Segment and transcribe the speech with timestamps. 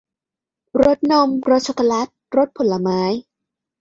[0.81, 3.01] รสนม รสช็อกโกแลต รสผลไม้